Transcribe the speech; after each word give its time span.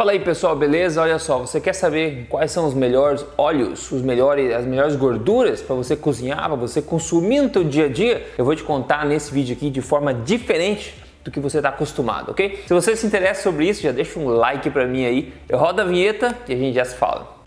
Fala 0.00 0.12
aí 0.12 0.20
pessoal, 0.20 0.56
beleza? 0.56 1.02
Olha 1.02 1.18
só, 1.18 1.40
você 1.40 1.60
quer 1.60 1.74
saber 1.74 2.26
quais 2.30 2.50
são 2.50 2.66
os 2.66 2.72
melhores 2.72 3.22
óleos, 3.36 3.92
os 3.92 4.00
melhores, 4.00 4.50
as 4.50 4.64
melhores 4.64 4.96
gorduras 4.96 5.60
para 5.60 5.76
você 5.76 5.94
cozinhar, 5.94 6.46
para 6.46 6.54
você 6.54 6.80
consumir 6.80 7.42
no 7.42 7.52
seu 7.52 7.62
dia 7.62 7.84
a 7.84 7.88
dia? 7.90 8.26
Eu 8.38 8.46
vou 8.46 8.56
te 8.56 8.62
contar 8.62 9.04
nesse 9.04 9.30
vídeo 9.30 9.54
aqui 9.54 9.68
de 9.68 9.82
forma 9.82 10.14
diferente 10.14 10.94
do 11.22 11.30
que 11.30 11.38
você 11.38 11.58
está 11.58 11.68
acostumado, 11.68 12.30
ok? 12.30 12.62
Se 12.66 12.72
você 12.72 12.96
se 12.96 13.06
interessa 13.06 13.42
sobre 13.42 13.68
isso, 13.68 13.82
já 13.82 13.92
deixa 13.92 14.18
um 14.18 14.28
like 14.28 14.70
para 14.70 14.86
mim 14.86 15.04
aí. 15.04 15.34
Eu 15.46 15.58
rodo 15.58 15.82
a 15.82 15.84
vinheta 15.84 16.34
e 16.48 16.54
a 16.54 16.56
gente 16.56 16.74
já 16.74 16.86
se 16.86 16.96
fala. 16.96 17.39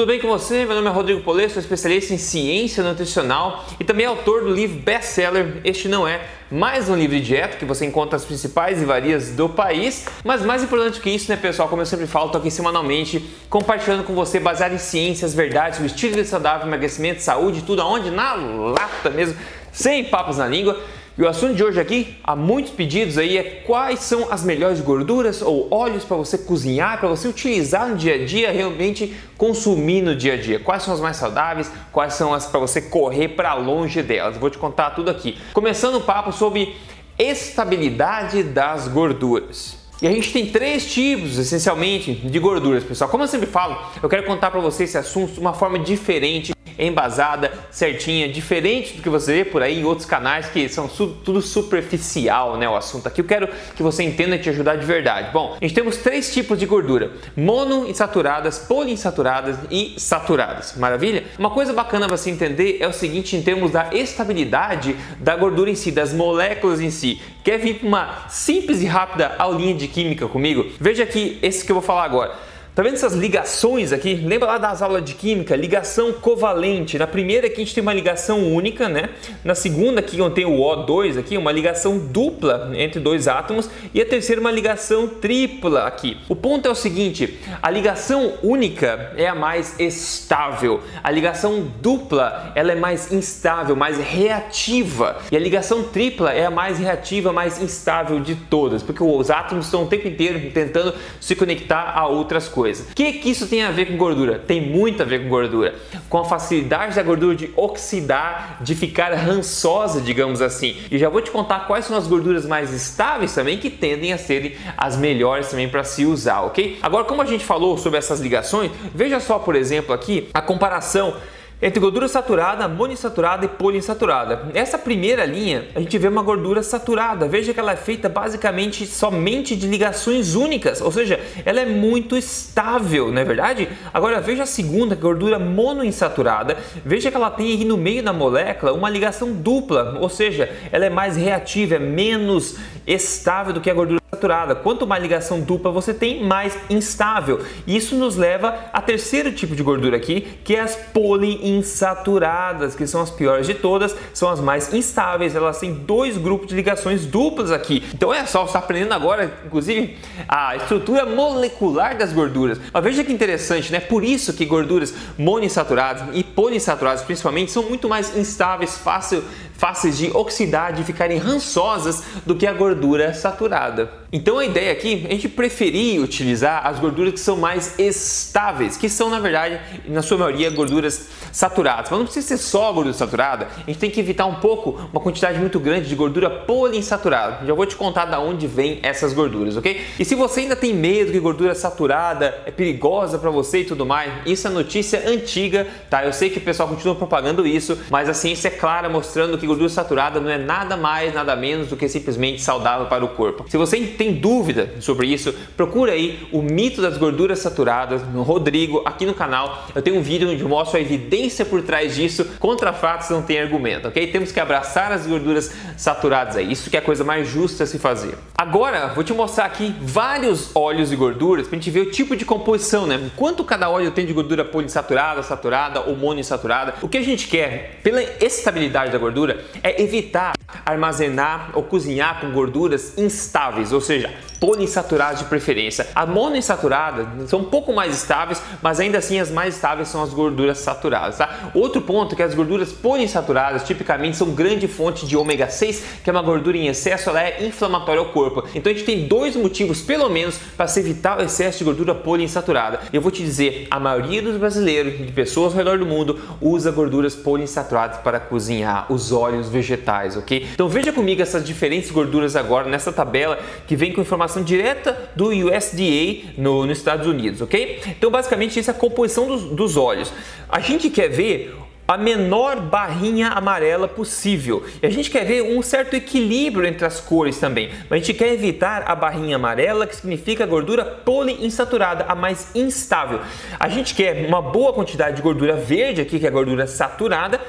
Tudo 0.00 0.08
bem 0.08 0.18
com 0.18 0.28
você? 0.28 0.64
Meu 0.64 0.76
nome 0.76 0.88
é 0.88 0.90
Rodrigo 0.90 1.20
Polesso, 1.20 1.52
sou 1.52 1.60
especialista 1.60 2.14
em 2.14 2.16
ciência 2.16 2.82
nutricional 2.82 3.66
e 3.78 3.84
também 3.84 4.06
autor 4.06 4.44
do 4.44 4.50
livro 4.50 4.80
best-seller 4.80 5.60
Este 5.62 5.88
Não 5.88 6.08
É, 6.08 6.26
mais 6.50 6.88
um 6.88 6.96
livro 6.96 7.14
de 7.16 7.22
dieta 7.22 7.58
que 7.58 7.66
você 7.66 7.84
encontra 7.84 8.16
as 8.16 8.24
principais 8.24 8.80
ivarias 8.80 9.32
do 9.32 9.46
país. 9.46 10.06
Mas 10.24 10.40
mais 10.40 10.62
importante 10.62 11.02
que 11.02 11.10
isso, 11.10 11.30
né, 11.30 11.36
pessoal? 11.36 11.68
Como 11.68 11.82
eu 11.82 11.86
sempre 11.86 12.06
falo, 12.06 12.28
estou 12.28 12.40
aqui 12.40 12.50
semanalmente 12.50 13.22
compartilhando 13.50 14.02
com 14.02 14.14
você, 14.14 14.40
baseado 14.40 14.72
em 14.72 14.78
ciências, 14.78 15.34
verdades, 15.34 15.78
o 15.78 15.84
estilo 15.84 16.14
de 16.14 16.24
saudável, 16.24 16.66
emagrecimento, 16.66 17.20
saúde, 17.20 17.60
tudo 17.60 17.82
aonde? 17.82 18.10
Na 18.10 18.32
lata 18.32 19.10
mesmo, 19.10 19.36
sem 19.70 20.04
papas 20.04 20.38
na 20.38 20.48
língua. 20.48 20.80
E 21.20 21.22
o 21.22 21.28
assunto 21.28 21.52
de 21.52 21.62
hoje 21.62 21.78
aqui, 21.78 22.16
há 22.24 22.34
muitos 22.34 22.72
pedidos 22.72 23.18
aí, 23.18 23.36
é 23.36 23.42
quais 23.66 24.00
são 24.00 24.32
as 24.32 24.42
melhores 24.42 24.80
gorduras 24.80 25.42
ou 25.42 25.68
óleos 25.70 26.02
para 26.02 26.16
você 26.16 26.38
cozinhar, 26.38 26.98
para 26.98 27.10
você 27.10 27.28
utilizar 27.28 27.86
no 27.90 27.94
dia 27.94 28.14
a 28.14 28.24
dia, 28.24 28.50
realmente 28.50 29.14
consumir 29.36 30.00
no 30.00 30.16
dia 30.16 30.32
a 30.32 30.36
dia. 30.38 30.58
Quais 30.58 30.82
são 30.82 30.94
as 30.94 30.98
mais 30.98 31.18
saudáveis, 31.18 31.70
quais 31.92 32.14
são 32.14 32.32
as 32.32 32.46
para 32.46 32.58
você 32.58 32.80
correr 32.80 33.28
para 33.28 33.52
longe 33.52 34.02
delas. 34.02 34.38
Vou 34.38 34.48
te 34.48 34.56
contar 34.56 34.92
tudo 34.92 35.10
aqui. 35.10 35.36
Começando 35.52 35.96
o 35.96 36.00
papo 36.00 36.32
sobre 36.32 36.74
estabilidade 37.18 38.42
das 38.42 38.88
gorduras. 38.88 39.76
E 40.00 40.08
a 40.08 40.10
gente 40.10 40.32
tem 40.32 40.46
três 40.46 40.90
tipos, 40.90 41.36
essencialmente, 41.36 42.14
de 42.14 42.38
gorduras, 42.38 42.82
pessoal. 42.82 43.10
Como 43.10 43.24
eu 43.24 43.28
sempre 43.28 43.46
falo, 43.46 43.76
eu 44.02 44.08
quero 44.08 44.24
contar 44.24 44.50
para 44.50 44.60
você 44.60 44.84
esse 44.84 44.96
assunto 44.96 45.34
de 45.34 45.40
uma 45.40 45.52
forma 45.52 45.78
diferente 45.78 46.54
embasada, 46.86 47.52
certinha, 47.70 48.28
diferente 48.28 48.94
do 48.94 49.02
que 49.02 49.08
você 49.08 49.32
vê 49.32 49.44
por 49.44 49.62
aí 49.62 49.80
em 49.80 49.84
outros 49.84 50.06
canais 50.06 50.46
que 50.46 50.68
são 50.68 50.88
su 50.88 51.08
tudo 51.24 51.42
superficial, 51.42 52.56
né, 52.56 52.68
o 52.68 52.76
assunto 52.76 53.06
aqui. 53.06 53.20
Eu 53.20 53.24
quero 53.24 53.48
que 53.74 53.82
você 53.82 54.02
entenda 54.02 54.36
e 54.36 54.38
te 54.38 54.48
ajudar 54.50 54.76
de 54.76 54.86
verdade. 54.86 55.30
Bom, 55.32 55.56
a 55.60 55.64
gente 55.64 55.74
temos 55.74 55.96
três 55.98 56.32
tipos 56.32 56.58
de 56.58 56.66
gordura: 56.66 57.12
monoinsaturadas, 57.36 58.58
poliinsaturadas 58.58 59.58
e 59.70 59.94
saturadas. 59.98 60.74
Maravilha? 60.76 61.24
Uma 61.38 61.50
coisa 61.50 61.72
bacana 61.72 62.08
você 62.08 62.30
entender 62.30 62.78
é 62.80 62.88
o 62.88 62.92
seguinte 62.92 63.36
em 63.36 63.42
termos 63.42 63.70
da 63.70 63.90
estabilidade 63.92 64.96
da 65.18 65.36
gordura 65.36 65.70
em 65.70 65.74
si, 65.74 65.90
das 65.90 66.12
moléculas 66.12 66.80
em 66.80 66.90
si. 66.90 67.20
Quer 67.44 67.58
vir 67.58 67.78
para 67.78 67.88
uma 67.88 68.28
simples 68.28 68.82
e 68.82 68.86
rápida 68.86 69.34
aulinha 69.38 69.74
de 69.74 69.88
química 69.88 70.28
comigo? 70.28 70.66
Veja 70.78 71.04
aqui 71.04 71.38
esse 71.42 71.64
que 71.64 71.72
eu 71.72 71.76
vou 71.76 71.82
falar 71.82 72.04
agora. 72.04 72.49
Tá 72.72 72.84
vendo 72.84 72.94
essas 72.94 73.14
ligações 73.14 73.92
aqui? 73.92 74.14
Lembra 74.14 74.46
lá 74.46 74.58
das 74.58 74.80
aulas 74.80 75.04
de 75.04 75.14
química? 75.14 75.56
Ligação 75.56 76.12
covalente. 76.12 76.96
Na 76.96 77.06
primeira 77.06 77.48
aqui 77.48 77.56
a 77.56 77.64
gente 77.64 77.74
tem 77.74 77.82
uma 77.82 77.92
ligação 77.92 78.54
única, 78.54 78.88
né? 78.88 79.10
Na 79.42 79.56
segunda 79.56 79.98
aqui 79.98 80.20
onde 80.20 80.36
tem 80.36 80.44
o 80.44 80.58
O2 80.58 81.18
aqui, 81.18 81.36
uma 81.36 81.50
ligação 81.50 81.98
dupla 81.98 82.70
entre 82.74 83.00
dois 83.00 83.26
átomos 83.26 83.68
e 83.92 84.00
a 84.00 84.06
terceira 84.06 84.40
uma 84.40 84.52
ligação 84.52 85.08
tripla 85.08 85.82
aqui. 85.82 86.16
O 86.28 86.36
ponto 86.36 86.68
é 86.68 86.70
o 86.70 86.74
seguinte, 86.76 87.40
a 87.60 87.68
ligação 87.68 88.34
única 88.40 89.14
é 89.16 89.26
a 89.26 89.34
mais 89.34 89.74
estável. 89.80 90.80
A 91.02 91.10
ligação 91.10 91.68
dupla, 91.82 92.52
ela 92.54 92.70
é 92.70 92.76
mais 92.76 93.10
instável, 93.10 93.74
mais 93.74 93.98
reativa. 93.98 95.16
E 95.32 95.36
a 95.36 95.40
ligação 95.40 95.82
tripla 95.82 96.32
é 96.32 96.46
a 96.46 96.50
mais 96.52 96.78
reativa, 96.78 97.32
mais 97.32 97.60
instável 97.60 98.20
de 98.20 98.36
todas, 98.36 98.80
porque 98.80 99.02
os 99.02 99.28
átomos 99.28 99.64
estão 99.64 99.82
o 99.82 99.86
tempo 99.88 100.06
inteiro 100.06 100.52
tentando 100.52 100.94
se 101.20 101.34
conectar 101.34 101.94
a 101.96 102.06
outras 102.06 102.46
coisas 102.46 102.59
coisa. 102.60 102.84
O 102.90 102.94
que, 102.94 103.14
que 103.14 103.30
isso 103.30 103.46
tem 103.46 103.62
a 103.62 103.70
ver 103.70 103.86
com 103.86 103.96
gordura? 103.96 104.38
Tem 104.38 104.60
muito 104.60 105.02
a 105.02 105.06
ver 105.06 105.22
com 105.22 105.30
gordura. 105.30 105.74
Com 106.10 106.18
a 106.18 106.24
facilidade 106.26 106.94
da 106.94 107.02
gordura 107.02 107.34
de 107.34 107.50
oxidar, 107.56 108.58
de 108.60 108.74
ficar 108.74 109.14
rançosa, 109.14 109.98
digamos 109.98 110.42
assim. 110.42 110.76
E 110.90 110.98
já 110.98 111.08
vou 111.08 111.22
te 111.22 111.30
contar 111.30 111.60
quais 111.60 111.86
são 111.86 111.96
as 111.96 112.06
gorduras 112.06 112.44
mais 112.44 112.70
estáveis 112.74 113.34
também 113.34 113.56
que 113.56 113.70
tendem 113.70 114.12
a 114.12 114.18
serem 114.18 114.56
as 114.76 114.94
melhores 114.94 115.48
também 115.48 115.70
para 115.70 115.82
se 115.82 116.04
usar, 116.04 116.42
ok? 116.42 116.78
Agora, 116.82 117.04
como 117.04 117.22
a 117.22 117.24
gente 117.24 117.46
falou 117.46 117.78
sobre 117.78 117.98
essas 117.98 118.20
ligações, 118.20 118.70
veja 118.94 119.20
só, 119.20 119.38
por 119.38 119.56
exemplo, 119.56 119.94
aqui 119.94 120.28
a 120.34 120.42
comparação 120.42 121.16
entre 121.62 121.78
gordura 121.78 122.08
saturada, 122.08 122.66
monoinsaturada 122.66 123.44
e 123.44 123.48
poliinsaturada. 123.48 124.50
Essa 124.54 124.78
primeira 124.78 125.24
linha, 125.24 125.68
a 125.74 125.80
gente 125.80 125.96
vê 125.98 126.08
uma 126.08 126.22
gordura 126.22 126.62
saturada. 126.62 127.28
Veja 127.28 127.52
que 127.52 127.60
ela 127.60 127.72
é 127.72 127.76
feita 127.76 128.08
basicamente 128.08 128.86
somente 128.86 129.54
de 129.54 129.66
ligações 129.66 130.34
únicas, 130.34 130.80
ou 130.80 130.90
seja, 130.90 131.20
ela 131.44 131.60
é 131.60 131.66
muito 131.66 132.16
estável, 132.16 133.12
não 133.12 133.20
é 133.20 133.24
verdade? 133.24 133.68
Agora 133.92 134.20
veja 134.20 134.44
a 134.44 134.46
segunda, 134.46 134.94
gordura 134.94 135.38
monoinsaturada. 135.38 136.56
Veja 136.84 137.10
que 137.10 137.16
ela 137.16 137.30
tem 137.30 137.54
aqui 137.54 137.64
no 137.64 137.76
meio 137.76 138.02
da 138.02 138.12
molécula 138.12 138.72
uma 138.72 138.88
ligação 138.88 139.32
dupla, 139.32 139.98
ou 140.00 140.08
seja, 140.08 140.50
ela 140.72 140.86
é 140.86 140.90
mais 140.90 141.16
reativa, 141.16 141.74
é 141.74 141.78
menos 141.78 142.56
estável 142.86 143.52
do 143.52 143.60
que 143.60 143.70
a 143.70 143.74
gordura 143.74 143.99
saturada. 144.10 144.56
Quanto 144.56 144.86
mais 144.86 145.02
ligação 145.02 145.40
dupla 145.40 145.70
você 145.70 145.94
tem, 145.94 146.22
mais 146.24 146.58
instável. 146.68 147.40
Isso 147.66 147.94
nos 147.94 148.16
leva 148.16 148.54
a 148.72 148.82
terceiro 148.82 149.32
tipo 149.32 149.54
de 149.54 149.62
gordura 149.62 149.96
aqui, 149.96 150.22
que 150.42 150.56
é 150.56 150.60
as 150.60 150.74
poliinsaturadas, 150.74 152.74
que 152.74 152.86
são 152.86 153.00
as 153.00 153.10
piores 153.10 153.46
de 153.46 153.54
todas, 153.54 153.94
são 154.12 154.28
as 154.28 154.40
mais 154.40 154.74
instáveis. 154.74 155.36
Elas 155.36 155.60
têm 155.60 155.72
dois 155.72 156.18
grupos 156.18 156.48
de 156.48 156.56
ligações 156.56 157.06
duplas 157.06 157.52
aqui. 157.52 157.84
Então 157.94 158.12
é 158.12 158.26
só, 158.26 158.40
você 158.40 158.48
está 158.48 158.58
aprendendo 158.58 158.94
agora, 158.94 159.32
inclusive, 159.46 159.96
a 160.28 160.56
estrutura 160.56 161.06
molecular 161.06 161.96
das 161.96 162.12
gorduras. 162.12 162.60
Mas 162.72 162.84
veja 162.84 163.04
que 163.04 163.12
interessante, 163.12 163.70
né? 163.70 163.78
Por 163.78 164.02
isso 164.02 164.32
que 164.32 164.44
gorduras 164.44 164.92
monoinsaturadas 165.16 166.08
e 166.14 166.24
poliinsaturadas, 166.24 167.02
principalmente, 167.02 167.52
são 167.52 167.62
muito 167.62 167.88
mais 167.88 168.16
instáveis, 168.16 168.76
fácil, 168.76 169.22
fáceis 169.60 169.98
de 169.98 170.10
oxidar, 170.14 170.72
de 170.72 170.82
ficarem 170.82 171.18
rançosas 171.18 172.02
do 172.24 172.34
que 172.34 172.46
a 172.46 172.52
gordura 172.54 173.12
saturada. 173.12 173.90
Então 174.10 174.38
a 174.38 174.44
ideia 174.44 174.72
aqui 174.72 175.04
a 175.06 175.12
gente 175.12 175.28
preferir 175.28 176.00
utilizar 176.00 176.66
as 176.66 176.80
gorduras 176.80 177.12
que 177.12 177.20
são 177.20 177.36
mais 177.36 177.78
estáveis, 177.78 178.76
que 178.78 178.88
são 178.88 179.10
na 179.10 179.20
verdade, 179.20 179.60
na 179.86 180.00
sua 180.00 180.16
maioria, 180.16 180.48
gorduras 180.50 181.08
saturadas. 181.30 181.90
Mas 181.90 181.98
não 181.98 182.06
precisa 182.06 182.26
ser 182.26 182.38
só 182.38 182.72
gordura 182.72 182.94
saturada, 182.94 183.48
a 183.54 183.70
gente 183.70 183.78
tem 183.78 183.90
que 183.90 184.00
evitar 184.00 184.24
um 184.24 184.36
pouco 184.36 184.80
uma 184.90 185.00
quantidade 185.00 185.38
muito 185.38 185.60
grande 185.60 185.88
de 185.88 185.94
gordura 185.94 186.30
poliinsaturada. 186.30 187.46
Já 187.46 187.52
vou 187.52 187.66
te 187.66 187.76
contar 187.76 188.06
da 188.06 188.18
onde 188.18 188.46
vem 188.46 188.80
essas 188.82 189.12
gorduras, 189.12 189.58
ok? 189.58 189.80
E 189.98 190.04
se 190.04 190.14
você 190.14 190.40
ainda 190.40 190.56
tem 190.56 190.74
medo 190.74 191.12
que 191.12 191.20
gordura 191.20 191.54
saturada 191.54 192.34
é 192.46 192.50
perigosa 192.50 193.18
para 193.18 193.30
você 193.30 193.58
e 193.58 193.64
tudo 193.64 193.84
mais, 193.84 194.10
isso 194.24 194.46
é 194.46 194.50
notícia 194.50 195.06
antiga, 195.06 195.68
tá? 195.90 196.04
Eu 196.04 196.14
sei 196.14 196.30
que 196.30 196.38
o 196.38 196.42
pessoal 196.42 196.68
continua 196.68 196.94
propagando 196.94 197.46
isso, 197.46 197.78
mas 197.90 198.08
a 198.08 198.14
ciência 198.14 198.48
é 198.48 198.50
clara 198.50 198.88
mostrando 198.88 199.36
que 199.36 199.49
gordura 199.50 199.68
saturada 199.68 200.20
não 200.20 200.30
é 200.30 200.38
nada 200.38 200.76
mais, 200.76 201.12
nada 201.12 201.34
menos 201.34 201.68
do 201.68 201.76
que 201.76 201.88
simplesmente 201.88 202.40
saudável 202.40 202.86
para 202.86 203.04
o 203.04 203.08
corpo. 203.08 203.44
Se 203.48 203.56
você 203.56 203.80
tem 203.80 204.14
dúvida 204.14 204.74
sobre 204.80 205.08
isso, 205.08 205.34
procura 205.56 205.92
aí 205.92 206.28
o 206.32 206.40
mito 206.40 206.80
das 206.80 206.96
gorduras 206.96 207.40
saturadas 207.40 208.02
no 208.12 208.22
Rodrigo 208.22 208.82
aqui 208.84 209.04
no 209.04 209.14
canal. 209.14 209.66
Eu 209.74 209.82
tenho 209.82 209.98
um 209.98 210.02
vídeo 210.02 210.30
onde 210.30 210.44
mostro 210.44 210.78
a 210.78 210.80
evidência 210.80 211.44
por 211.44 211.62
trás 211.62 211.96
disso. 211.96 212.24
Contra 212.38 212.72
fatos 212.72 213.10
não 213.10 213.22
tem 213.22 213.40
argumento, 213.40 213.88
ok? 213.88 214.06
Temos 214.06 214.30
que 214.30 214.38
abraçar 214.38 214.92
as 214.92 215.06
gorduras 215.06 215.52
saturadas 215.76 216.36
aí. 216.36 216.52
Isso 216.52 216.70
que 216.70 216.76
é 216.76 216.80
a 216.80 216.82
coisa 216.82 217.02
mais 217.02 217.28
justa 217.28 217.64
a 217.64 217.66
se 217.66 217.78
fazer. 217.78 218.14
Agora, 218.38 218.88
vou 218.88 219.02
te 219.02 219.12
mostrar 219.12 219.46
aqui 219.46 219.74
vários 219.82 220.54
óleos 220.54 220.92
e 220.92 220.96
gorduras 220.96 221.48
para 221.48 221.56
a 221.56 221.60
gente 221.60 221.70
ver 221.70 221.80
o 221.80 221.90
tipo 221.90 222.14
de 222.14 222.24
composição, 222.24 222.86
né? 222.86 223.10
Quanto 223.16 223.42
cada 223.42 223.68
óleo 223.68 223.90
tem 223.90 224.06
de 224.06 224.12
gordura 224.12 224.44
poliinsaturada, 224.44 225.22
saturada 225.22 225.80
ou 225.80 225.96
monoinsaturada. 225.96 226.74
O 226.80 226.88
que 226.88 226.98
a 226.98 227.02
gente 227.02 227.26
quer, 227.26 227.80
pela 227.82 228.02
estabilidade 228.20 228.92
da 228.92 228.98
gordura, 228.98 229.39
é 229.62 229.82
evitar 229.82 230.32
armazenar 230.64 231.50
ou 231.54 231.62
cozinhar 231.62 232.20
com 232.20 232.30
gorduras 232.30 232.96
instáveis, 232.98 233.72
ou 233.72 233.80
seja, 233.80 234.12
poliinsaturadas 234.40 235.18
de 235.18 235.26
preferência. 235.26 235.86
A 235.94 236.06
monoinsaturada 236.06 237.06
são 237.26 237.40
um 237.40 237.44
pouco 237.44 237.72
mais 237.72 237.94
estáveis, 237.94 238.42
mas 238.62 238.80
ainda 238.80 238.98
assim 238.98 239.20
as 239.20 239.30
mais 239.30 239.54
estáveis 239.54 239.88
são 239.88 240.02
as 240.02 240.14
gorduras 240.14 240.58
saturadas. 240.58 241.18
Tá? 241.18 241.50
Outro 241.54 241.82
ponto 241.82 242.14
é 242.14 242.16
que 242.16 242.22
as 242.22 242.34
gorduras 242.34 242.72
poliinsaturadas 242.72 243.64
tipicamente 243.64 244.16
são 244.16 244.30
grande 244.30 244.66
fonte 244.66 245.06
de 245.06 245.16
ômega 245.16 245.48
6, 245.48 245.84
que 246.02 246.08
é 246.08 246.12
uma 246.12 246.22
gordura 246.22 246.56
em 246.56 246.68
excesso, 246.68 247.10
ela 247.10 247.22
é 247.22 247.44
inflamatória 247.44 248.00
ao 248.00 248.06
corpo. 248.06 248.44
Então 248.54 248.72
a 248.72 248.74
gente 248.74 248.86
tem 248.86 249.06
dois 249.06 249.36
motivos, 249.36 249.82
pelo 249.82 250.08
menos, 250.08 250.38
para 250.56 250.66
se 250.66 250.80
evitar 250.80 251.18
o 251.18 251.22
excesso 251.22 251.58
de 251.58 251.64
gordura 251.64 251.94
poliinsaturada. 251.94 252.80
Eu 252.92 253.02
vou 253.02 253.10
te 253.10 253.22
dizer, 253.22 253.66
a 253.70 253.78
maioria 253.78 254.22
dos 254.22 254.38
brasileiros, 254.38 254.96
de 254.96 255.12
pessoas 255.12 255.52
ao 255.52 255.58
redor 255.58 255.78
do 255.78 255.84
mundo, 255.84 256.18
usa 256.40 256.70
gorduras 256.70 257.14
poliinsaturadas 257.14 257.98
para 257.98 258.18
cozinhar 258.18 258.90
os 258.90 259.12
óleos 259.12 259.50
vegetais, 259.50 260.16
ok? 260.16 260.48
Então 260.54 260.68
veja 260.68 260.92
comigo 260.92 261.20
essas 261.20 261.44
diferentes 261.44 261.90
gorduras 261.90 262.36
agora 262.36 262.68
nessa 262.68 262.90
tabela 262.90 263.38
que 263.66 263.76
vem 263.76 263.92
com 263.92 264.00
informações 264.00 264.29
direta 264.42 265.10
do 265.16 265.28
USDA 265.28 266.32
no, 266.36 266.66
nos 266.66 266.78
Estados 266.78 267.06
Unidos, 267.06 267.40
ok? 267.40 267.80
Então, 267.86 268.10
basicamente, 268.10 268.58
isso 268.58 268.70
é 268.70 268.74
a 268.74 268.76
composição 268.76 269.26
dos, 269.26 269.44
dos. 269.44 270.12
A 270.48 270.60
gente 270.60 270.90
quer 270.90 271.08
ver 271.08 271.56
a 271.90 271.96
menor 271.96 272.60
barrinha 272.60 273.30
amarela 273.30 273.88
possível. 273.88 274.64
E 274.80 274.86
a 274.86 274.90
gente 274.90 275.10
quer 275.10 275.24
ver 275.24 275.42
um 275.42 275.60
certo 275.60 275.94
equilíbrio 275.94 276.64
entre 276.64 276.86
as 276.86 277.00
cores 277.00 277.38
também. 277.40 277.68
Mas 277.88 277.90
a 277.90 278.04
gente 278.04 278.16
quer 278.16 278.32
evitar 278.32 278.84
a 278.86 278.94
barrinha 278.94 279.34
amarela, 279.34 279.88
que 279.88 279.96
significa 279.96 280.46
gordura 280.46 280.84
poliinsaturada, 280.84 282.04
a 282.04 282.14
mais 282.14 282.54
instável. 282.54 283.20
A 283.58 283.68
gente 283.68 283.92
quer 283.92 284.24
uma 284.28 284.40
boa 284.40 284.72
quantidade 284.72 285.16
de 285.16 285.22
gordura 285.22 285.56
verde 285.56 286.00
aqui, 286.00 286.20
que 286.20 286.26
é 286.26 286.28
a 286.28 286.32
gordura 286.32 286.64
saturada, 286.68 287.40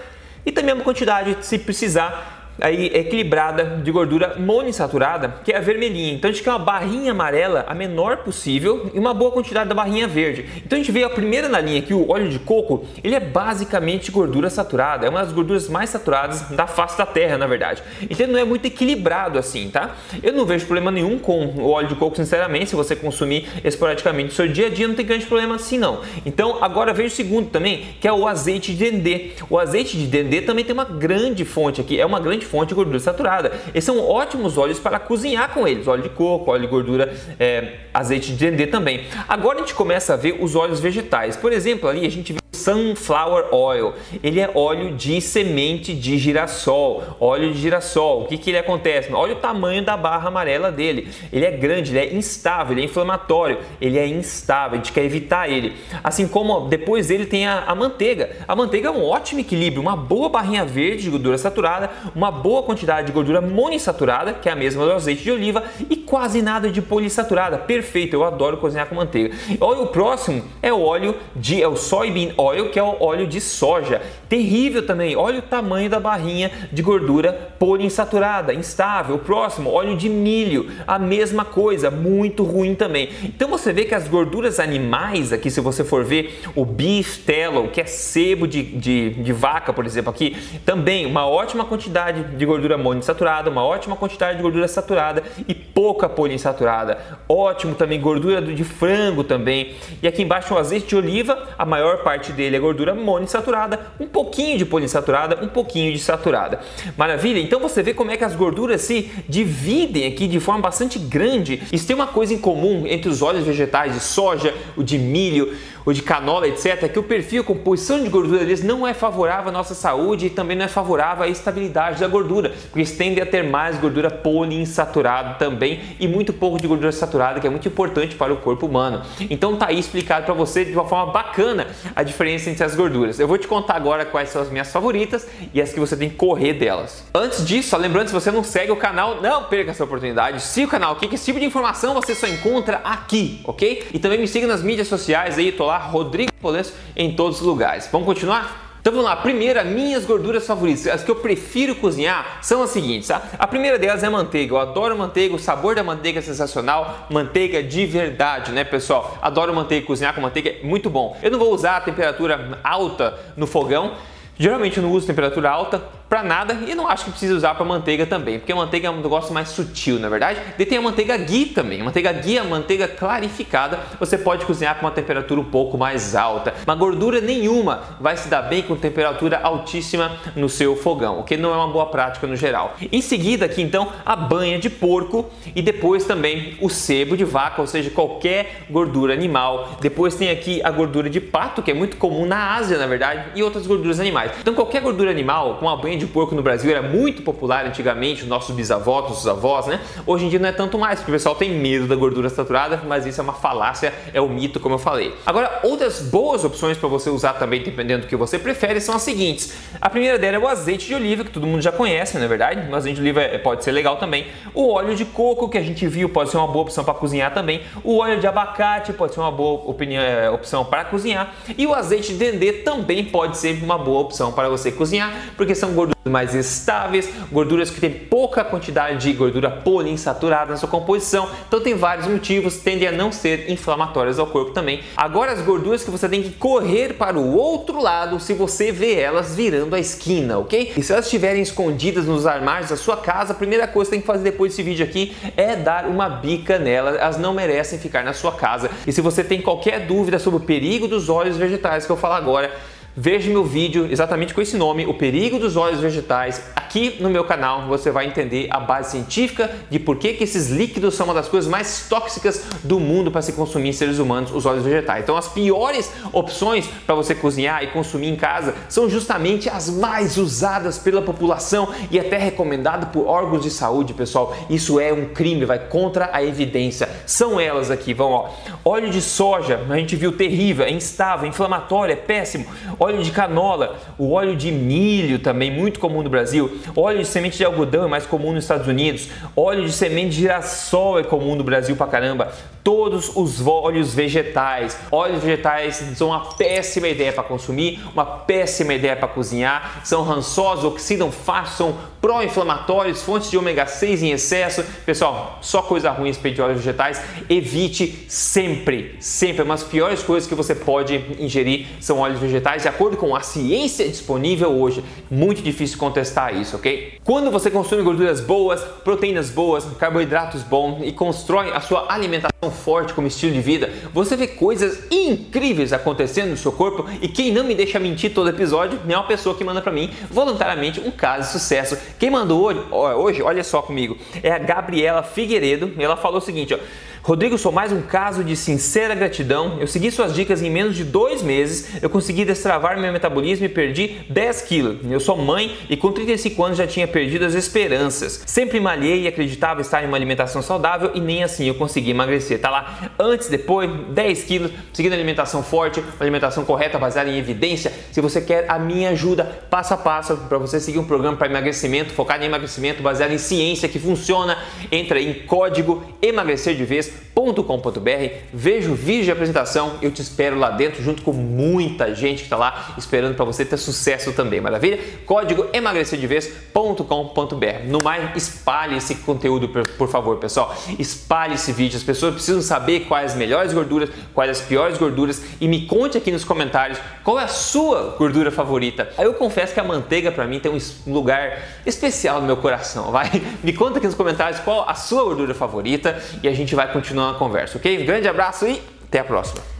e 0.44 0.52
também 0.52 0.74
uma 0.74 0.84
quantidade, 0.84 1.38
se 1.42 1.60
precisar, 1.60 2.41
aí 2.62 2.92
equilibrada 2.94 3.82
de 3.84 3.92
gordura 3.92 4.36
monoinsaturada, 4.40 5.36
que 5.44 5.52
é 5.52 5.58
a 5.58 5.60
vermelhinha. 5.60 6.14
Então 6.14 6.30
a 6.30 6.34
gente 6.34 6.44
quer 6.44 6.52
uma 6.52 6.60
barrinha 6.60 7.12
amarela 7.12 7.66
a 7.68 7.74
menor 7.74 8.18
possível 8.18 8.92
e 8.94 9.00
uma 9.00 9.14
boa 9.14 9.32
quantidade 9.32 9.68
da 9.68 9.76
barrinha 9.76 10.08
verde. 10.08 10.46
Então 10.58 10.78
a 10.78 10.82
gente 10.82 10.92
vê 10.92 11.04
a 11.04 11.10
primeira 11.10 11.50
na 11.50 11.60
linha 11.60 11.80
aqui, 11.80 11.94
o 11.94 12.10
óleo 12.10 12.30
de 12.30 12.40
coco, 12.40 12.86
ele 13.04 13.16
é 13.16 13.20
basicamente 13.20 14.12
gordura 14.12 14.50
saturada, 14.50 15.06
é 15.06 15.10
uma 15.10 15.24
das 15.24 15.34
gorduras 15.34 15.68
mais 15.68 15.90
saturadas 15.90 16.42
da 16.50 16.68
face 16.68 16.98
da 16.98 17.06
terra, 17.06 17.38
na 17.38 17.48
verdade. 17.48 17.82
Então 18.10 18.28
não 18.28 18.40
é 18.40 18.44
muito 18.44 18.66
equilibrado 18.66 19.40
assim, 19.40 19.70
tá? 19.70 19.96
Eu 20.22 20.34
não 20.34 20.46
vejo 20.46 20.66
problema 20.66 20.92
nenhum 20.92 21.18
com 21.18 21.46
o 21.46 21.70
óleo 21.70 21.88
de 21.88 21.96
coco, 21.96 22.16
sinceramente, 22.16 22.70
se 22.70 22.76
você 22.76 22.96
consumir 22.96 23.48
esporadicamente 23.64 24.30
no 24.30 24.34
seu 24.34 24.48
dia 24.48 24.68
a 24.68 24.70
dia, 24.70 24.88
não 24.88 24.96
tem 24.96 25.06
grande 25.06 25.26
problema 25.26 25.56
assim 25.56 25.78
não. 25.78 26.02
Então 26.26 26.64
agora 26.64 26.94
vejo 26.94 27.08
o 27.08 27.16
segundo 27.16 27.50
também, 27.50 27.96
que 28.00 28.08
é 28.08 28.14
o 28.14 28.28
azeite 28.28 28.74
de 28.74 28.92
dendê. 28.92 29.32
O 29.50 29.58
azeite 29.58 29.98
de 29.98 30.06
dendê 30.06 30.42
também 30.42 30.64
tem 30.64 30.74
uma 30.74 30.86
grande 30.86 31.44
fonte 31.44 31.82
aqui, 31.82 32.00
é 32.00 32.06
uma 32.06 32.20
grande 32.20 32.46
fonte 32.52 32.70
de 32.70 32.76
gordura 32.76 33.00
saturada. 33.00 33.54
Esses 33.70 33.86
são 33.86 33.98
ótimos 34.06 34.58
óleos 34.58 34.78
para 34.78 35.00
cozinhar 35.00 35.54
com 35.54 35.66
eles, 35.66 35.88
óleo 35.88 36.04
de 36.04 36.10
coco, 36.10 36.52
óleo 36.52 36.62
de 36.62 36.68
gordura, 36.68 37.14
é, 37.40 37.76
azeite 37.94 38.34
de 38.34 38.38
dendê 38.38 38.68
também. 38.68 39.06
Agora 39.28 39.60
a 39.60 39.62
gente 39.62 39.74
começa 39.74 40.14
a 40.14 40.18
ver 40.18 40.38
os 40.42 40.56
óleos 40.56 40.82
vegetais. 40.82 41.38
Por 41.38 41.54
exemplo, 41.54 41.88
ali 41.88 42.06
a 42.06 42.12
gente 42.12 42.34
vê 42.34 42.42
Sunflower 42.62 43.54
Oil. 43.54 43.94
Ele 44.24 44.40
é 44.40 44.50
óleo 44.54 44.94
de 44.96 45.20
semente 45.20 45.94
de 45.94 46.18
girassol. 46.18 47.04
Óleo 47.20 47.52
de 47.52 47.60
girassol. 47.60 48.24
O 48.24 48.28
que, 48.28 48.38
que 48.38 48.52
ele 48.52 48.60
acontece? 48.60 49.12
Olha 49.12 49.34
o 49.34 49.38
tamanho 49.38 49.84
da 49.84 49.98
barra 49.98 50.28
amarela 50.28 50.72
dele. 50.72 51.10
Ele 51.34 51.46
é 51.46 51.52
grande, 51.52 51.92
ele 51.92 52.00
é 52.00 52.14
instável, 52.14 52.74
ele 52.74 52.82
é 52.82 52.86
inflamatório, 52.86 53.60
ele 53.80 53.98
é 53.98 54.08
instável. 54.08 54.74
A 54.74 54.78
gente 54.78 54.92
quer 54.92 55.04
evitar 55.04 55.50
ele. 55.50 55.76
Assim 56.04 56.28
como 56.28 56.68
depois 56.68 57.08
dele 57.08 57.26
tem 57.26 57.48
a, 57.48 57.64
a 57.66 57.76
manteiga. 57.76 58.32
A 58.48 58.56
manteiga 58.56 58.90
é 58.90 58.92
um 58.92 59.04
ótimo 59.04 59.40
equilíbrio, 59.40 59.82
uma 59.82 59.96
boa 59.96 60.30
barrinha 60.30 60.64
verde 60.64 61.04
de 61.04 61.10
gordura 61.10 61.38
saturada, 61.38 61.90
uma 62.16 62.32
boa 62.32 62.64
quantidade 62.64 63.08
de 63.08 63.14
gordura 63.14 63.42
monoinsaturada, 63.42 64.34
que 64.34 64.48
é 64.48 64.52
a 64.52 64.56
mesma 64.56 64.86
do 64.86 64.92
azeite 64.92 65.24
de 65.24 65.32
oliva, 65.32 65.64
e 65.90 65.96
quase 65.96 66.42
nada 66.42 66.70
de 66.70 66.82
poliinsaturada. 66.82 67.58
Perfeito, 67.58 68.16
eu 68.16 68.24
adoro 68.24 68.58
cozinhar 68.58 68.88
com 68.88 68.96
manteiga. 68.96 69.36
Olha 69.60 69.82
o 69.82 69.88
próximo 69.88 70.44
é 70.62 70.72
o 70.72 70.82
óleo 70.82 71.16
de 71.36 71.62
é 71.62 71.68
o 71.68 71.76
soybean 71.76 72.34
oil 72.38 72.51
óleo 72.52 72.70
que 72.70 72.78
é 72.78 72.84
o 72.84 72.98
óleo 73.00 73.26
de 73.26 73.40
soja. 73.40 74.02
Terrível 74.28 74.86
também. 74.86 75.16
Olha 75.16 75.40
o 75.40 75.42
tamanho 75.42 75.90
da 75.90 76.00
barrinha 76.00 76.52
de 76.72 76.82
gordura 76.82 77.34
poliinsaturada, 77.58 78.54
instável. 78.54 79.16
O 79.16 79.20
próximo, 79.20 79.70
óleo 79.70 79.96
de 79.96 80.10
milho, 80.10 80.70
a 80.86 81.00
mesma 81.00 81.46
coisa, 81.46 81.90
muito 81.90 82.44
ruim 82.44 82.76
também. 82.76 83.10
Então 83.24 83.50
você 83.50 83.72
vê 83.72 83.86
que 83.86 83.96
as 83.96 84.08
gorduras 84.08 84.60
animais 84.60 85.32
aqui, 85.34 85.50
se 85.50 85.62
você 85.62 85.84
for 85.84 86.04
ver 86.04 86.42
o 86.56 86.66
beef 86.66 87.20
tallow, 87.26 87.70
que 87.70 87.82
é 87.82 87.86
sebo 87.86 88.48
de, 88.48 88.64
de, 88.64 89.10
de 89.12 89.34
vaca, 89.34 89.74
por 89.74 89.86
exemplo, 89.86 90.10
aqui, 90.10 90.36
também 90.66 91.06
uma 91.06 91.28
ótima 91.28 91.66
quantidade 91.66 92.36
de 92.36 92.46
gordura 92.46 92.78
monoinsaturada, 92.78 93.50
uma 93.50 93.64
ótima 93.64 93.96
quantidade 93.96 94.38
de 94.38 94.44
gordura 94.44 94.68
saturada 94.68 95.24
e 95.48 95.54
pouca 95.74 96.08
poliinsaturada. 96.08 96.98
Ótimo 97.28 97.76
também 97.76 98.00
gordura 98.00 98.42
de 98.42 98.64
frango 98.64 99.24
também. 99.24 99.76
E 100.02 100.08
aqui 100.08 100.22
embaixo 100.22 100.54
o 100.54 100.58
azeite 100.58 100.88
de 100.88 100.96
oliva, 100.96 101.50
a 101.58 101.66
maior 101.66 102.04
parte 102.04 102.32
dele 102.32 102.56
é 102.56 102.60
gordura 102.60 102.94
monoinsaturada, 102.94 103.80
um 104.00 104.08
pouquinho 104.08 104.58
de 104.58 104.66
poliinsaturada, 104.66 105.44
um 105.44 105.48
pouquinho 105.48 105.92
de 105.92 106.00
saturada. 106.00 106.60
Maravilha? 106.98 107.40
Então 107.40 107.60
você 107.60 107.82
vê 107.82 107.94
como 107.94 108.12
é 108.12 108.18
que 108.18 108.24
as 108.24 108.36
gorduras 108.36 108.82
se 108.82 109.12
dividem 109.28 110.08
aqui 110.08 110.28
de 110.28 110.40
forma 110.40 110.62
bastante 110.62 111.00
grande. 111.00 111.64
Isso 111.72 111.88
tem 111.88 111.96
uma 111.96 112.08
coisa 112.08 112.34
em 112.34 112.38
comum 112.38 112.86
entre 112.88 113.10
os 113.10 113.22
óleos 113.22 113.46
vegetais 113.46 113.94
de 113.94 114.00
soja, 114.00 114.54
o 114.76 114.84
de 114.84 114.98
milho, 114.98 115.56
o 115.86 115.94
de 115.94 116.02
canola, 116.02 116.48
etc., 116.48 116.92
que 116.92 117.00
o 117.00 117.04
perfil, 117.04 117.42
a 117.42 117.46
composição 117.46 118.04
de 118.04 118.10
gordura 118.10 118.40
deles 118.40 118.64
não 118.64 118.86
é 118.86 118.94
favorável 118.94 119.50
à 119.50 119.52
nossa 119.52 119.74
saúde 119.74 120.28
e 120.28 120.30
também 120.30 120.56
não 120.56 120.66
é 120.66 120.68
favorável 120.68 121.24
à 121.24 121.28
estabilidade 121.28 122.00
da 122.00 122.08
gordura, 122.08 122.50
porque 122.50 122.80
eles 122.80 122.92
tendem 122.92 123.24
a 123.24 123.26
ter 123.26 123.44
mais 123.44 123.78
gordura 123.78 124.10
poliinsaturada 124.10 125.36
também 125.36 125.61
e 126.00 126.08
muito 126.08 126.34
pouco 126.34 126.60
de 126.60 126.68
gordura 126.68 126.92
saturada, 126.92 127.40
que 127.40 127.48
é 127.48 127.50
muito 127.50 127.68
importante 127.68 128.16
para 128.16 128.34
o 128.34 128.38
corpo 128.38 128.66
humano. 128.66 129.04
Então 129.30 129.56
tá 129.56 129.68
aí 129.68 129.80
explicado 129.80 130.26
para 130.26 130.34
você 130.34 130.66
de 130.66 130.74
uma 130.74 130.86
forma 130.86 131.12
bacana 131.12 131.68
a 131.96 132.04
diferença 132.04 132.50
entre 132.50 132.64
as 132.64 132.76
gorduras. 132.76 133.20
Eu 133.20 133.28
vou 133.28 133.38
te 133.38 133.48
contar 133.48 133.76
agora 133.76 134.06
quais 134.06 134.30
são 134.30 134.42
as 134.42 134.50
minhas 134.50 134.72
favoritas 134.72 135.28
e 135.54 135.62
as 135.62 135.72
que 135.72 135.80
você 135.80 135.96
tem 135.96 136.10
que 136.10 136.16
correr 136.16 136.54
delas. 136.54 137.06
Antes 137.14 137.46
disso, 137.46 137.76
lembrando, 137.78 138.08
se 138.08 138.14
você 138.14 138.32
não 138.32 138.44
segue 138.44 138.72
o 138.72 138.78
canal, 138.78 139.22
não 139.22 139.44
perca 139.46 139.72
essa 139.72 139.84
oportunidade. 139.84 140.42
Siga 140.42 140.68
o 140.68 140.70
canal 140.70 140.94
aqui, 140.94 141.08
que 141.08 141.16
esse 141.16 141.26
tipo 141.26 141.40
de 141.40 141.46
informação 141.46 141.94
você 141.94 142.16
só 142.16 142.28
encontra 142.28 142.82
aqui, 142.84 143.42
ok? 143.44 143.88
E 143.94 144.00
também 144.00 144.20
me 144.20 144.28
siga 144.28 144.48
nas 144.48 144.62
mídias 144.62 144.88
sociais 144.88 145.38
aí, 145.38 145.52
tô 145.52 145.66
lá, 145.66 145.78
Rodrigo 145.78 146.32
Polenço, 146.42 146.74
em 146.96 147.16
todos 147.16 147.40
os 147.40 147.46
lugares. 147.46 147.88
Vamos 147.92 148.06
continuar? 148.06 148.71
Então 148.82 148.92
vamos 148.92 149.08
lá, 149.08 149.16
primeira, 149.16 149.64
minhas 149.64 150.06
gorduras 150.06 150.48
favoritas, 150.48 150.88
as 150.88 151.04
que 151.04 151.12
eu 151.12 151.16
prefiro 151.16 151.76
cozinhar 151.76 152.40
são 152.42 152.64
as 152.64 152.72
seguintes, 152.72 153.10
tá? 153.10 153.22
A 153.38 153.46
primeira 153.46 153.78
delas 153.78 154.04
é 154.04 154.10
manteiga, 154.10 154.56
eu 154.56 154.58
adoro 154.58 154.98
manteiga, 154.98 155.36
o 155.36 155.40
sabor 155.40 155.76
da 155.76 155.84
manteiga 155.84 156.18
é 156.18 156.22
sensacional, 156.24 157.06
manteiga 157.08 157.62
de 157.62 157.86
verdade, 157.86 158.52
né 158.52 158.64
pessoal? 158.64 159.20
Adoro 159.22 159.54
manteiga, 159.54 159.86
cozinhar 159.86 160.16
com 160.16 160.22
manteiga 160.22 160.50
é 160.50 160.64
muito 160.64 160.90
bom. 160.90 161.16
Eu 161.22 161.30
não 161.30 161.38
vou 161.38 161.54
usar 161.54 161.78
a 161.78 161.82
temperatura 161.82 162.60
alta 162.64 163.20
no 163.38 163.46
fogão, 163.46 163.94
geralmente 164.36 164.78
eu 164.78 164.84
não 164.84 164.92
uso 164.92 165.06
temperatura 165.06 165.52
alta, 165.52 165.84
para 166.12 166.24
nada 166.24 166.60
e 166.68 166.76
não 166.76 166.90
acho 166.90 167.06
que 167.06 167.12
precisa 167.12 167.34
usar 167.34 167.56
para 167.56 167.64
manteiga 167.64 168.06
também, 168.06 168.38
porque 168.38 168.52
a 168.52 168.56
manteiga 168.56 168.90
é 168.90 168.92
um 168.92 169.00
negócio 169.00 169.34
mais 169.34 169.48
sutil, 169.48 169.98
na 169.98 170.08
é 170.08 170.10
verdade. 170.10 170.42
E 170.60 170.66
tem 170.66 170.78
a 170.78 170.82
manteiga 170.82 171.16
ghee 171.16 171.46
também. 171.46 171.80
A 171.80 171.86
manteiga 171.86 172.12
ghee 172.12 172.36
é 172.38 172.42
a 172.42 172.44
manteiga 172.44 172.86
clarificada, 172.86 173.80
você 173.98 174.18
pode 174.18 174.46
cozinhar 174.46 174.76
com 174.76 174.86
uma 174.86 174.92
temperatura 174.92 175.40
um 175.40 175.46
pouco 175.46 175.78
mais 175.78 176.14
alta. 176.14 176.54
Mas 176.68 176.78
gordura 176.78 177.22
nenhuma 177.22 177.84
vai 177.98 178.18
se 178.18 178.28
dar 178.28 178.42
bem 178.42 178.62
com 178.62 178.76
temperatura 178.76 179.40
altíssima 179.42 180.12
no 180.36 180.50
seu 180.50 180.76
fogão, 180.76 181.22
o 181.22 181.24
que 181.24 181.38
não 181.38 181.54
é 181.54 181.56
uma 181.56 181.70
boa 181.70 181.86
prática 181.86 182.28
no 182.28 182.36
geral. 182.36 182.76
Em 182.92 183.02
seguida 183.02 183.46
aqui 183.46 183.62
então 183.62 183.94
a 184.06 184.14
banha 184.14 184.60
de 184.60 184.70
porco 184.70 185.30
e 185.56 185.62
depois 185.62 186.04
também 186.04 186.58
o 186.60 186.70
sebo 186.70 187.16
de 187.16 187.24
vaca, 187.24 187.62
ou 187.62 187.68
seja, 187.68 187.90
qualquer 187.90 188.66
gordura 188.70 189.14
animal. 189.14 189.78
Depois 189.80 190.16
tem 190.16 190.30
aqui 190.30 190.62
a 190.62 190.72
gordura 190.72 191.10
de 191.10 191.22
pato, 191.22 191.62
que 191.62 191.72
é 191.72 191.74
muito 191.74 191.96
comum 191.96 192.26
na 192.26 192.56
Ásia, 192.56 192.78
na 192.78 192.86
verdade, 192.86 193.30
e 193.34 193.42
outras 193.42 193.66
gorduras 193.66 193.98
animais. 193.98 194.34
Então 194.42 194.54
qualquer 194.54 194.82
gordura 194.82 195.10
animal 195.10 195.56
com 195.56 195.70
a 195.70 195.78
banha 195.78 196.01
de 196.02 196.08
porco 196.08 196.36
no 196.36 196.42
Brasil 196.42 196.70
era 196.70 196.82
muito 196.82 197.22
popular 197.22 197.66
antigamente, 197.66 198.24
os 198.24 198.28
nossos 198.28 198.56
bisavós, 198.56 199.10
nossos 199.10 199.28
avós, 199.28 199.68
né? 199.68 199.80
Hoje 200.06 200.26
em 200.26 200.30
dia 200.30 200.40
não 200.40 200.50
é 200.50 200.52
tanto 200.52 200.78
mais, 200.78 201.00
porque 201.00 201.12
o 201.12 201.16
pessoal 201.16 201.36
tem 201.36 201.52
medo 201.52 201.88
da 201.88 201.96
gordura 201.96 202.30
saturada, 202.30 202.82
mas 202.86 203.06
isso 203.06 203.22
é 203.22 203.24
uma 203.24 203.34
falácia, 203.34 203.94
é 204.14 204.22
um 204.22 204.28
mito, 204.28 204.60
como 204.60 204.76
eu 204.76 204.80
falei. 204.80 205.14
Agora, 205.26 205.62
outras 205.64 206.02
boas 206.02 206.44
opções 206.44 206.78
para 206.78 206.90
você 206.90 207.10
usar 207.10 207.34
também, 207.34 207.62
dependendo 207.62 208.02
do 208.02 208.08
que 208.08 208.16
você 208.16 208.38
prefere, 208.38 208.82
são 208.82 208.96
as 208.96 209.02
seguintes. 209.02 209.54
A 209.80 209.90
primeira 209.90 210.18
dela 210.18 210.38
é 210.38 210.40
o 210.40 210.48
azeite 210.48 210.88
de 210.88 210.96
oliva, 210.96 211.24
que 211.24 211.32
todo 211.32 211.46
mundo 211.46 211.62
já 211.62 211.72
conhece, 211.72 212.18
não 212.18 212.26
é 212.26 212.28
verdade? 212.28 212.70
O 212.70 212.76
azeite 212.76 212.96
de 212.96 213.02
oliva 213.02 213.22
é, 213.22 213.38
pode 213.38 213.64
ser 213.64 213.72
legal 213.72 213.98
também. 213.98 214.28
O 214.54 214.70
óleo 214.70 214.96
de 214.96 215.06
coco, 215.06 215.48
que 215.48 215.58
a 215.58 215.64
gente 215.64 215.88
viu, 215.88 216.10
pode 216.10 216.30
ser 216.30 216.38
uma 216.38 216.48
boa 216.48 216.64
opção 216.64 216.84
para 216.84 216.94
cozinhar 216.94 217.34
também. 217.34 217.62
O 217.84 217.98
óleo 217.98 218.20
de 218.20 218.28
abacate 218.28 218.92
pode 218.94 219.14
ser 219.14 219.20
uma 219.20 219.32
boa 219.32 219.62
opinião, 219.70 220.02
é, 220.02 220.30
opção 220.30 220.66
para 220.66 220.86
cozinhar. 220.86 221.34
E 221.58 221.66
o 221.68 221.74
azeite 221.74 222.14
de 222.14 222.20
dendê 222.20 222.54
também 222.54 223.06
pode 223.06 223.38
ser 223.38 223.62
uma 223.64 223.78
boa 223.78 224.02
opção 224.02 224.32
para 224.32 224.50
você 224.50 224.72
cozinhar, 224.72 225.14
porque 225.38 225.54
são 225.56 225.72
gorduras 225.74 225.91
mais 226.10 226.34
estáveis, 226.34 227.10
gorduras 227.32 227.70
que 227.70 227.80
têm 227.80 227.92
pouca 227.92 228.44
quantidade 228.44 228.98
de 228.98 229.14
gordura 229.14 229.50
poliinsaturada 229.50 230.52
na 230.52 230.58
sua 230.58 230.68
composição. 230.68 231.30
Então 231.48 231.62
tem 231.62 231.76
vários 231.76 232.08
motivos, 232.08 232.58
tendem 232.58 232.88
a 232.88 232.92
não 232.92 233.12
ser 233.12 233.50
inflamatórias 233.52 234.18
ao 234.18 234.28
corpo 234.28 234.52
também. 234.52 234.82
Agora 234.98 235.32
as 235.32 235.42
gorduras 235.42 235.84
que 235.84 235.92
você 235.92 236.10
tem 236.10 236.24
que 236.24 236.32
correr 236.32 236.94
para 236.94 237.18
o 237.18 237.36
outro 237.36 237.82
lado 237.82 238.20
se 238.20 238.34
você 238.34 238.72
vê 238.72 238.96
elas 238.96 239.36
virando 239.36 239.76
a 239.76 239.80
esquina, 239.80 240.40
ok? 240.40 240.74
E 240.76 240.82
se 240.82 240.92
elas 240.92 241.06
estiverem 241.06 241.42
escondidas 241.42 242.06
nos 242.06 242.26
armários 242.26 242.70
da 242.70 242.78
sua 242.78 242.98
casa, 242.98 243.34
a 243.34 243.36
primeira 243.36 243.68
coisa 243.68 243.90
que 243.90 243.96
tem 243.96 244.02
que 244.02 244.08
fazer 244.08 244.24
depois 244.24 244.52
desse 244.52 244.64
vídeo 244.64 244.86
aqui 244.86 245.16
é 245.38 245.56
dar 245.56 245.86
uma 245.86 246.10
bica 246.10 246.58
nelas. 246.58 246.96
Elas 246.96 247.18
não 247.18 247.34
merecem 247.34 247.78
ficar 247.78 248.04
na 248.04 248.14
sua 248.14 248.32
casa. 248.32 248.70
E 248.88 248.92
se 248.92 249.02
você 249.02 249.24
tem 249.24 249.42
qualquer 249.42 249.86
dúvida 249.86 250.18
sobre 250.18 250.38
o 250.38 250.46
perigo 250.46 250.88
dos 250.88 251.10
óleos 251.10 251.38
vegetais 251.38 251.86
que 251.86 251.92
eu 251.92 251.98
falo 251.98 252.16
agora, 252.16 252.52
Veja 252.96 253.30
meu 253.30 253.46
vídeo 253.46 253.88
exatamente 253.90 254.34
com 254.34 254.42
esse 254.42 254.58
nome, 254.58 254.86
O 254.86 254.94
Perigo 254.94 255.40
dos 255.40 255.56
Óleos 255.56 255.80
Vegetais, 255.80 256.44
aqui 256.72 256.96
no 257.02 257.10
meu 257.10 257.26
canal 257.26 257.68
você 257.68 257.92
vai 257.92 258.06
entender 258.06 258.48
a 258.50 258.58
base 258.58 258.92
científica 258.92 259.52
de 259.70 259.78
por 259.78 259.98
que, 259.98 260.14
que 260.14 260.24
esses 260.24 260.48
líquidos 260.48 260.96
são 260.96 261.06
uma 261.06 261.14
das 261.14 261.28
coisas 261.28 261.52
mais 261.52 261.88
tóxicas 261.90 262.46
do 262.64 262.80
mundo 262.80 263.12
para 263.12 263.22
se 263.22 263.34
consumir 263.34 263.70
em 263.70 263.74
seres 263.74 264.00
humanos, 264.00 264.32
os 264.34 264.46
óleos 264.46 264.64
vegetais. 264.64 265.04
Então 265.04 265.18
as 265.18 265.28
piores 265.28 265.92
opções 266.14 266.70
para 266.86 266.96
você 266.96 267.14
cozinhar 267.14 267.62
e 267.62 267.68
consumir 267.68 268.08
em 268.08 268.16
casa 268.16 268.56
são 268.70 268.90
justamente 268.90 269.50
as 269.50 269.70
mais 269.70 270.18
usadas 270.18 270.78
pela 270.78 271.02
população 271.02 271.68
e 271.92 272.00
até 272.00 272.18
recomendado 272.18 272.88
por 272.94 273.06
órgãos 273.06 273.44
de 273.44 273.52
saúde, 273.52 273.94
pessoal. 273.94 274.34
Isso 274.50 274.80
é 274.80 274.94
um 274.94 275.08
crime, 275.08 275.44
vai 275.44 275.60
contra 275.60 276.10
a 276.14 276.24
evidência. 276.24 276.88
São 277.06 277.38
elas 277.38 277.70
aqui, 277.70 277.94
vão 277.94 278.12
ó. 278.12 278.30
Óleo 278.64 278.90
de 278.90 279.02
soja, 279.02 279.60
a 279.70 279.76
gente 279.76 279.98
viu 279.98 280.14
terrível, 280.14 280.66
é 280.66 280.72
instável, 280.72 281.26
é 281.26 281.30
inflamatório, 281.30 281.92
é 281.92 281.98
péssimo. 281.98 282.46
Óleo 282.80 283.04
de 283.04 283.12
canola, 283.12 283.78
o 283.98 284.14
óleo 284.14 284.38
de 284.38 284.54
milho 284.54 285.20
também 285.20 285.52
muito 285.52 285.78
comum 285.78 286.02
no 286.02 286.10
Brasil. 286.10 286.61
Óleo 286.76 287.00
de 287.00 287.06
semente 287.06 287.38
de 287.38 287.46
algodão 287.46 287.86
é 287.86 287.88
mais 287.88 288.06
comum 288.06 288.34
nos 288.34 288.44
Estados 288.44 288.68
Unidos. 288.68 289.08
Óleo 289.36 289.66
de 289.66 289.72
semente 289.72 290.10
de 290.10 290.22
girassol 290.22 291.00
é 291.00 291.04
comum 291.04 291.36
no 291.36 291.44
Brasil 291.44 291.76
pra 291.76 291.88
caramba. 291.88 292.32
Todos 292.64 293.12
os 293.16 293.46
óleos 293.46 293.94
vegetais. 293.94 294.78
Óleos 294.92 295.24
vegetais 295.24 295.84
são 295.96 296.10
uma 296.10 296.34
péssima 296.36 296.88
ideia 296.88 297.12
para 297.12 297.24
consumir, 297.24 297.82
uma 297.94 298.06
péssima 298.06 298.74
ideia 298.74 298.96
para 298.96 299.08
cozinhar. 299.08 299.82
São 299.84 300.04
rançosos, 300.04 300.64
oxidam 300.66 301.12
fácil, 301.12 301.58
são 301.58 301.78
pró-inflamatórios, 302.02 303.04
fontes 303.04 303.30
de 303.30 303.38
ômega 303.38 303.66
6 303.66 304.04
em 304.04 304.12
excesso. 304.12 304.64
Pessoal, 304.86 305.38
só 305.42 305.62
coisa 305.62 305.92
ruim 305.92 306.12
de 306.12 306.42
óleos 306.42 306.60
vegetais. 306.60 307.02
Evite 307.30 308.06
sempre, 308.08 308.96
sempre. 309.00 309.44
Uma 309.44 309.56
das 309.56 309.64
piores 309.64 310.04
coisas 310.04 310.28
que 310.28 310.36
você 310.36 310.54
pode 310.54 310.98
ingerir 311.20 311.68
são 311.80 312.00
óleos 312.00 312.20
vegetais, 312.20 312.64
de 312.64 312.68
acordo 312.68 312.98
com 312.98 313.16
a 313.16 313.22
ciência 313.22 313.88
disponível 313.88 314.52
hoje. 314.52 314.84
Muito 315.10 315.42
difícil 315.42 315.78
contestar 315.78 316.36
isso, 316.36 316.56
ok? 316.56 317.00
Quando 317.04 317.32
você 317.32 317.50
consome 317.50 317.82
gorduras 317.82 318.20
boas, 318.20 318.62
proteínas 318.84 319.30
boas, 319.30 319.66
carboidratos 319.78 320.44
bons 320.44 320.82
e 320.84 320.92
constrói 320.92 321.52
a 321.52 321.62
sua 321.62 321.92
alimentação 321.92 322.51
forte 322.52 322.94
como 322.94 323.08
estilo 323.08 323.34
de 323.34 323.42
vida, 323.42 323.70
você 323.94 324.16
vê 324.16 324.28
coisas 324.28 324.84
incríveis 324.92 325.74
acontecendo 325.74 326.30
no 326.30 326.38
seu 326.38 326.52
corpo 326.52 326.86
e 327.02 327.08
quem 327.08 327.32
não 327.32 327.44
me 327.44 327.56
deixa 327.56 327.80
mentir 327.80 328.14
todo 328.14 328.30
episódio 328.30 328.80
é 328.88 328.96
uma 328.96 329.08
pessoa 329.08 329.36
que 329.36 329.44
manda 329.44 329.62
para 329.62 329.72
mim 329.72 329.90
voluntariamente 330.10 330.80
um 330.80 330.92
caso 330.92 331.28
de 331.28 331.32
sucesso. 331.32 331.78
Quem 331.98 332.10
mandou 332.10 332.42
hoje, 332.42 332.60
hoje, 332.72 333.22
olha 333.22 333.44
só 333.44 333.62
comigo, 333.62 333.98
é 334.22 334.32
a 334.32 334.38
Gabriela 334.38 335.04
Figueiredo. 335.04 335.72
Ela 335.78 335.98
falou 335.98 336.20
o 336.20 336.22
seguinte, 336.22 336.54
ó. 336.54 336.58
Rodrigo, 337.04 337.36
sou 337.36 337.52
mais 337.52 337.72
um 337.72 337.82
caso 337.82 338.24
de 338.24 338.36
sincera 338.36 338.94
gratidão. 338.94 339.58
Eu 339.60 339.66
segui 339.66 339.90
suas 339.90 340.14
dicas 340.14 340.40
em 340.44 340.52
menos 340.52 340.76
de 340.76 340.84
dois 340.84 341.24
meses, 341.24 341.82
eu 341.82 341.90
consegui 341.90 342.24
destravar 342.24 342.80
meu 342.80 342.94
metabolismo 342.94 343.44
e 343.44 343.50
perdi 343.50 344.02
10 344.08 344.42
quilos. 344.44 344.78
Eu 344.88 345.00
sou 345.00 345.18
mãe 345.18 345.58
e 345.68 345.76
com 345.76 345.92
35 345.92 346.44
anos 346.44 346.58
já 346.60 346.68
tinha 346.68 346.88
perdido 346.88 347.26
as 347.26 347.34
esperanças. 347.34 348.22
Sempre 348.28 348.60
malhei 348.60 349.02
e 349.02 349.08
acreditava 349.08 349.62
estar 349.62 349.84
em 349.84 349.88
uma 349.88 349.98
alimentação 349.98 350.44
saudável 350.44 350.92
e 350.94 351.02
nem 351.02 351.24
assim 351.24 351.48
eu 351.48 351.56
consegui 351.56 351.90
emagrecer. 351.90 352.40
Tá 352.40 352.52
lá 352.52 352.92
antes, 353.00 353.28
depois, 353.28 353.68
10 353.90 354.24
quilos, 354.26 354.52
seguindo 354.72 354.94
alimentação 354.94 355.42
forte, 355.42 355.84
alimentação 356.00 356.46
correta 356.46 356.78
baseada 356.78 357.10
em 357.10 357.18
evidência. 357.18 357.74
Se 357.92 358.00
você 358.00 358.22
quer 358.22 358.46
a 358.48 358.60
minha 358.60 358.92
ajuda 358.92 359.24
passo 359.50 359.74
a 359.74 359.78
passo 359.78 360.16
para 360.30 360.38
você 360.38 360.60
seguir 360.60 360.78
um 360.78 360.86
programa 360.86 361.18
para 361.18 361.26
emagrecimento, 361.26 361.94
focado 361.94 362.24
em 362.24 362.28
emagrecimento, 362.28 362.84
baseado 362.84 363.12
em 363.12 363.18
ciência 363.18 363.68
que 363.68 363.80
funciona, 363.80 364.38
entra 364.72 365.02
em 365.02 365.14
código 365.26 365.84
emagrecer 366.00 366.56
de 366.56 366.64
vez 366.64 366.91
com.br 367.14 367.90
veja 368.34 368.70
o 368.70 368.76
vídeo 368.76 369.06
de 369.06 369.12
apresentação, 369.12 369.78
eu 369.82 369.92
te 369.92 370.02
espero 370.02 370.38
lá 370.38 370.50
dentro 370.50 370.84
junto 370.84 371.02
com 371.04 371.14
muita 371.14 371.94
gente 371.94 372.20
que 372.20 372.24
está 372.24 372.38
lá 372.38 372.74
esperando 372.78 373.16
para 373.16 373.26
você 373.26 373.46
ter 373.46 373.58
sucesso 373.58 374.14
também, 374.14 374.42
maravilha? 374.42 374.80
Código 375.06 375.48
emagrecerdevez.com.br. 375.54 377.68
No 377.68 377.82
mais, 377.82 378.16
espalhe 378.16 378.78
esse 378.78 378.96
conteúdo, 378.96 379.50
por 379.50 379.88
favor, 379.88 380.18
pessoal. 380.18 380.56
Espalhe 380.80 381.36
esse 381.36 381.52
vídeo, 381.52 381.78
as 381.78 381.84
pessoas 381.84 382.14
precisam 382.14 382.42
saber 382.42 382.82
quais 382.82 383.12
as 383.12 383.18
melhores 383.18 383.54
gorduras, 383.54 383.90
quais 384.14 384.32
as 384.32 384.42
piores 384.42 384.78
gorduras 384.78 385.22
e 385.40 385.48
me 385.48 385.68
conte 385.68 385.98
aqui 385.98 386.12
nos 386.12 386.24
comentários 386.24 386.80
qual 387.04 387.20
é 387.20 387.24
a 387.24 387.28
sua 387.28 387.96
gordura 387.98 388.32
favorita. 388.32 388.90
Eu 388.98 389.14
confesso 389.14 389.54
que 389.54 389.60
a 389.60 389.64
manteiga 389.64 390.12
para 390.12 390.26
mim 390.26 390.40
tem 390.40 390.52
um 390.52 390.92
lugar 390.92 391.38
especial 391.66 392.20
no 392.20 392.28
meu 392.28 392.38
coração, 392.38 392.90
vai? 392.92 393.10
Me 393.44 393.54
conta 393.54 393.78
aqui 393.78 393.86
nos 393.86 393.96
comentários 393.96 394.40
qual 394.40 394.68
a 394.68 394.74
sua 394.74 395.04
gordura 395.04 395.34
favorita 395.34 396.02
e 396.24 396.28
a 396.28 396.34
gente 396.34 396.56
vai 396.56 396.72
continuar 396.72 396.81
a 397.10 397.14
conversa, 397.16 397.58
ok? 397.58 397.86
Grande 397.86 398.08
abraço 398.08 398.48
e 398.48 398.62
até 398.88 399.00
a 399.00 399.04
próxima! 399.04 399.51